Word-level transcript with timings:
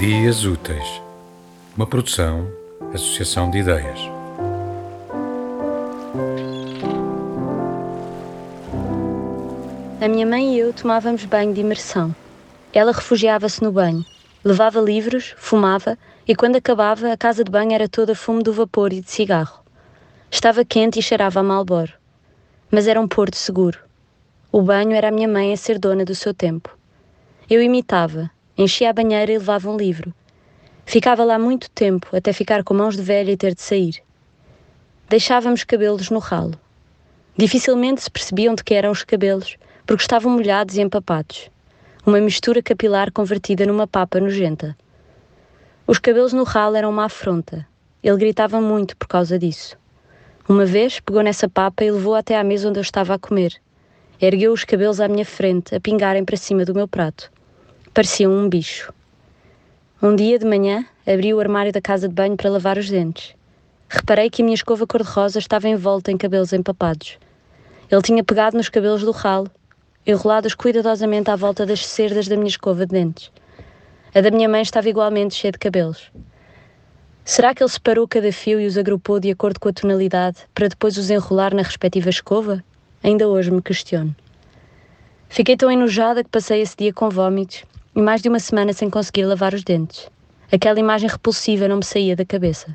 Dias 0.00 0.46
Úteis, 0.46 1.02
uma 1.76 1.86
produção, 1.86 2.50
associação 2.94 3.50
de 3.50 3.58
ideias. 3.58 4.00
A 10.00 10.08
minha 10.08 10.24
mãe 10.24 10.54
e 10.54 10.58
eu 10.58 10.72
tomávamos 10.72 11.26
banho 11.26 11.52
de 11.52 11.60
imersão. 11.60 12.16
Ela 12.72 12.92
refugiava-se 12.92 13.62
no 13.62 13.70
banho, 13.70 14.02
levava 14.42 14.80
livros, 14.80 15.34
fumava 15.36 15.98
e 16.26 16.34
quando 16.34 16.56
acabava 16.56 17.12
a 17.12 17.16
casa 17.18 17.44
de 17.44 17.50
banho 17.50 17.74
era 17.74 17.86
toda 17.86 18.14
fumo 18.14 18.42
do 18.42 18.54
vapor 18.54 18.94
e 18.94 19.02
de 19.02 19.10
cigarro. 19.10 19.62
Estava 20.30 20.64
quente 20.64 20.98
e 20.98 21.02
cheirava 21.02 21.40
a 21.40 21.42
malboro. 21.42 21.92
Mas 22.70 22.88
era 22.88 22.98
um 22.98 23.06
porto 23.06 23.36
seguro. 23.36 23.78
O 24.50 24.62
banho 24.62 24.92
era 24.92 25.08
a 25.08 25.12
minha 25.12 25.28
mãe 25.28 25.52
a 25.52 25.58
ser 25.58 25.78
dona 25.78 26.06
do 26.06 26.14
seu 26.14 26.32
tempo. 26.32 26.74
Eu 27.50 27.62
imitava, 27.62 28.30
enchia 28.62 28.90
a 28.90 28.92
banheira 28.92 29.32
e 29.32 29.38
levava 29.38 29.70
um 29.70 29.76
livro. 29.76 30.12
Ficava 30.84 31.24
lá 31.24 31.38
muito 31.38 31.70
tempo, 31.70 32.14
até 32.14 32.30
ficar 32.30 32.62
com 32.62 32.74
mãos 32.74 32.94
de 32.94 33.02
velha 33.02 33.30
e 33.30 33.36
ter 33.36 33.54
de 33.54 33.62
sair. 33.62 34.02
Deixávamos 35.08 35.64
cabelos 35.64 36.10
no 36.10 36.18
ralo. 36.18 36.60
Dificilmente 37.36 38.02
se 38.02 38.10
percebiam 38.10 38.54
de 38.54 38.62
que 38.62 38.74
eram 38.74 38.90
os 38.90 39.02
cabelos, 39.02 39.56
porque 39.86 40.02
estavam 40.02 40.32
molhados 40.32 40.76
e 40.76 40.82
empapados. 40.82 41.50
Uma 42.04 42.20
mistura 42.20 42.62
capilar 42.62 43.10
convertida 43.10 43.64
numa 43.64 43.86
papa 43.86 44.20
nojenta. 44.20 44.76
Os 45.86 45.98
cabelos 45.98 46.34
no 46.34 46.44
ralo 46.44 46.76
eram 46.76 46.90
uma 46.90 47.06
afronta. 47.06 47.66
Ele 48.02 48.18
gritava 48.18 48.60
muito 48.60 48.94
por 48.96 49.08
causa 49.08 49.38
disso. 49.38 49.76
Uma 50.46 50.66
vez 50.66 51.00
pegou 51.00 51.22
nessa 51.22 51.48
papa 51.48 51.82
e 51.82 51.90
levou 51.90 52.14
até 52.14 52.38
à 52.38 52.44
mesa 52.44 52.68
onde 52.68 52.78
eu 52.78 52.82
estava 52.82 53.14
a 53.14 53.18
comer. 53.18 53.54
Ergueu 54.20 54.52
os 54.52 54.64
cabelos 54.64 55.00
à 55.00 55.08
minha 55.08 55.24
frente, 55.24 55.74
a 55.74 55.80
pingarem 55.80 56.24
para 56.24 56.36
cima 56.36 56.64
do 56.64 56.74
meu 56.74 56.86
prato. 56.86 57.32
Pareciam 57.92 58.30
um 58.30 58.48
bicho. 58.48 58.92
Um 60.00 60.14
dia 60.14 60.38
de 60.38 60.46
manhã, 60.46 60.86
abri 61.04 61.34
o 61.34 61.40
armário 61.40 61.72
da 61.72 61.80
casa 61.80 62.08
de 62.08 62.14
banho 62.14 62.36
para 62.36 62.48
lavar 62.48 62.78
os 62.78 62.88
dentes. 62.88 63.34
Reparei 63.88 64.30
que 64.30 64.42
a 64.42 64.44
minha 64.44 64.54
escova 64.54 64.86
cor-de-rosa 64.86 65.40
estava 65.40 65.68
envolta 65.68 66.12
em 66.12 66.16
cabelos 66.16 66.52
empapados. 66.52 67.18
Ele 67.90 68.00
tinha 68.00 68.22
pegado 68.22 68.56
nos 68.56 68.68
cabelos 68.68 69.02
do 69.02 69.10
ralo, 69.10 69.50
enrolados 70.06 70.54
cuidadosamente 70.54 71.32
à 71.32 71.34
volta 71.34 71.66
das 71.66 71.84
cerdas 71.84 72.28
da 72.28 72.36
minha 72.36 72.46
escova 72.46 72.86
de 72.86 72.92
dentes. 72.92 73.32
A 74.14 74.20
da 74.20 74.30
minha 74.30 74.48
mãe 74.48 74.62
estava 74.62 74.88
igualmente 74.88 75.34
cheia 75.34 75.50
de 75.50 75.58
cabelos. 75.58 76.12
Será 77.24 77.52
que 77.52 77.60
ele 77.60 77.70
separou 77.70 78.06
cada 78.06 78.30
fio 78.30 78.60
e 78.60 78.68
os 78.68 78.78
agrupou 78.78 79.18
de 79.18 79.32
acordo 79.32 79.58
com 79.58 79.68
a 79.68 79.72
tonalidade 79.72 80.38
para 80.54 80.68
depois 80.68 80.96
os 80.96 81.10
enrolar 81.10 81.52
na 81.52 81.62
respectiva 81.62 82.08
escova? 82.08 82.62
Ainda 83.02 83.26
hoje 83.26 83.50
me 83.50 83.60
questiono. 83.60 84.14
Fiquei 85.28 85.56
tão 85.56 85.68
enojada 85.72 86.22
que 86.22 86.30
passei 86.30 86.60
esse 86.60 86.76
dia 86.76 86.92
com 86.92 87.10
vômitos 87.10 87.64
e 88.00 88.02
mais 88.02 88.22
de 88.22 88.30
uma 88.30 88.40
semana 88.40 88.72
sem 88.72 88.88
conseguir 88.88 89.26
lavar 89.26 89.52
os 89.52 89.62
dentes. 89.62 90.08
Aquela 90.50 90.80
imagem 90.80 91.06
repulsiva 91.06 91.68
não 91.68 91.76
me 91.76 91.84
saía 91.84 92.16
da 92.16 92.24
cabeça. 92.24 92.74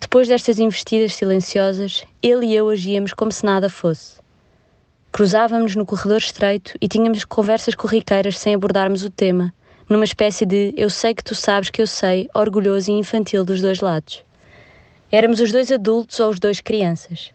Depois 0.00 0.26
destas 0.26 0.58
investidas 0.58 1.14
silenciosas, 1.14 2.04
ele 2.22 2.46
e 2.46 2.56
eu 2.56 2.70
agíamos 2.70 3.12
como 3.12 3.30
se 3.30 3.44
nada 3.44 3.68
fosse. 3.68 4.18
Cruzávamos 5.12 5.76
no 5.76 5.84
corredor 5.84 6.16
estreito 6.16 6.72
e 6.80 6.88
tínhamos 6.88 7.26
conversas 7.26 7.74
corriqueiras 7.74 8.38
sem 8.38 8.54
abordarmos 8.54 9.04
o 9.04 9.10
tema, 9.10 9.52
numa 9.86 10.04
espécie 10.04 10.46
de 10.46 10.72
eu 10.78 10.88
sei 10.88 11.14
que 11.14 11.22
tu 11.22 11.34
sabes 11.34 11.68
que 11.68 11.82
eu 11.82 11.86
sei, 11.86 12.26
orgulhoso 12.34 12.90
e 12.90 12.94
infantil 12.94 13.44
dos 13.44 13.60
dois 13.60 13.80
lados. 13.80 14.24
Éramos 15.12 15.40
os 15.40 15.52
dois 15.52 15.70
adultos 15.70 16.18
ou 16.20 16.30
os 16.30 16.40
dois 16.40 16.62
crianças. 16.62 17.32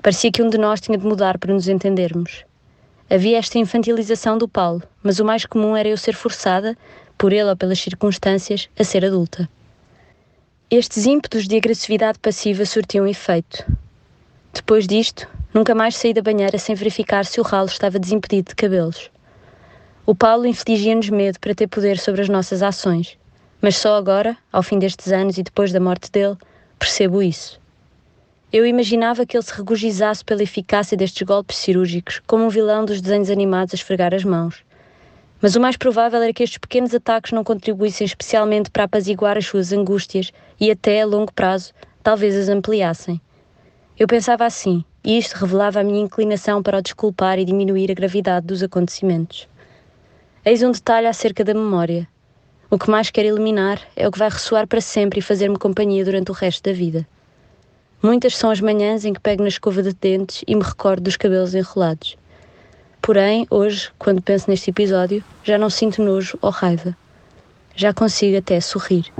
Parecia 0.00 0.30
que 0.30 0.42
um 0.42 0.48
de 0.48 0.58
nós 0.58 0.80
tinha 0.80 0.96
de 0.96 1.04
mudar 1.04 1.38
para 1.38 1.52
nos 1.52 1.66
entendermos. 1.66 2.44
Havia 3.10 3.36
esta 3.36 3.58
infantilização 3.58 4.38
do 4.38 4.48
Paulo, 4.48 4.82
mas 5.02 5.20
o 5.20 5.24
mais 5.24 5.44
comum 5.44 5.76
era 5.76 5.88
eu 5.88 5.96
ser 5.96 6.14
forçada, 6.14 6.76
por 7.18 7.32
ele 7.32 7.50
ou 7.50 7.56
pelas 7.56 7.78
circunstâncias, 7.78 8.68
a 8.78 8.82
ser 8.82 9.04
adulta. 9.04 9.48
Estes 10.70 11.04
ímpetos 11.04 11.46
de 11.46 11.56
agressividade 11.56 12.18
passiva 12.18 12.64
surtiam 12.64 13.06
efeito. 13.06 13.64
Depois 14.54 14.86
disto, 14.86 15.28
nunca 15.52 15.74
mais 15.74 15.96
saí 15.96 16.14
da 16.14 16.22
banheira 16.22 16.56
sem 16.58 16.74
verificar 16.74 17.26
se 17.26 17.38
o 17.40 17.44
ralo 17.44 17.68
estava 17.68 17.98
desimpedido 17.98 18.48
de 18.48 18.54
cabelos. 18.54 19.10
O 20.06 20.14
Paulo 20.14 20.46
infligia-nos 20.46 21.10
medo 21.10 21.38
para 21.38 21.54
ter 21.54 21.66
poder 21.66 21.98
sobre 21.98 22.22
as 22.22 22.28
nossas 22.28 22.62
ações, 22.62 23.18
mas 23.60 23.76
só 23.76 23.96
agora, 23.96 24.36
ao 24.50 24.62
fim 24.62 24.78
destes 24.78 25.12
anos 25.12 25.36
e 25.36 25.42
depois 25.42 25.72
da 25.72 25.80
morte 25.80 26.10
dele, 26.10 26.36
percebo 26.78 27.22
isso. 27.22 27.60
Eu 28.54 28.64
imaginava 28.64 29.26
que 29.26 29.36
ele 29.36 29.42
se 29.42 29.52
regozijasse 29.52 30.24
pela 30.24 30.44
eficácia 30.44 30.96
destes 30.96 31.26
golpes 31.26 31.56
cirúrgicos, 31.56 32.22
como 32.24 32.44
um 32.44 32.48
vilão 32.48 32.84
dos 32.84 33.00
desenhos 33.00 33.28
animados 33.28 33.74
a 33.74 33.78
esfregar 33.78 34.14
as 34.14 34.22
mãos. 34.22 34.64
Mas 35.42 35.56
o 35.56 35.60
mais 35.60 35.76
provável 35.76 36.22
era 36.22 36.32
que 36.32 36.44
estes 36.44 36.58
pequenos 36.58 36.94
ataques 36.94 37.32
não 37.32 37.42
contribuíssem 37.42 38.04
especialmente 38.04 38.70
para 38.70 38.84
apaziguar 38.84 39.36
as 39.36 39.44
suas 39.44 39.72
angústias 39.72 40.30
e 40.60 40.70
até, 40.70 41.02
a 41.02 41.04
longo 41.04 41.32
prazo, 41.32 41.72
talvez 42.00 42.36
as 42.36 42.48
ampliassem. 42.48 43.20
Eu 43.98 44.06
pensava 44.06 44.46
assim, 44.46 44.84
e 45.02 45.18
isto 45.18 45.34
revelava 45.34 45.80
a 45.80 45.84
minha 45.84 46.04
inclinação 46.04 46.62
para 46.62 46.78
o 46.78 46.80
desculpar 46.80 47.40
e 47.40 47.44
diminuir 47.44 47.90
a 47.90 47.94
gravidade 47.94 48.46
dos 48.46 48.62
acontecimentos. 48.62 49.48
Eis 50.44 50.62
um 50.62 50.70
detalhe 50.70 51.08
acerca 51.08 51.42
da 51.42 51.54
memória. 51.54 52.06
O 52.70 52.78
que 52.78 52.88
mais 52.88 53.10
quero 53.10 53.26
eliminar 53.26 53.82
é 53.96 54.06
o 54.06 54.12
que 54.12 54.18
vai 54.20 54.30
ressoar 54.30 54.68
para 54.68 54.80
sempre 54.80 55.18
e 55.18 55.22
fazer-me 55.22 55.58
companhia 55.58 56.04
durante 56.04 56.30
o 56.30 56.34
resto 56.34 56.62
da 56.62 56.72
vida. 56.72 57.04
Muitas 58.04 58.36
são 58.36 58.50
as 58.50 58.60
manhãs 58.60 59.06
em 59.06 59.14
que 59.14 59.18
pego 59.18 59.40
na 59.40 59.48
escova 59.48 59.82
de 59.82 59.94
dentes 59.94 60.44
e 60.46 60.54
me 60.54 60.62
recordo 60.62 61.04
dos 61.04 61.16
cabelos 61.16 61.54
enrolados. 61.54 62.18
Porém, 63.00 63.46
hoje, 63.48 63.90
quando 63.98 64.20
penso 64.20 64.50
neste 64.50 64.68
episódio, 64.68 65.24
já 65.42 65.56
não 65.56 65.70
sinto 65.70 66.02
nojo 66.02 66.38
ou 66.42 66.50
raiva. 66.50 66.94
Já 67.74 67.94
consigo 67.94 68.36
até 68.36 68.60
sorrir. 68.60 69.10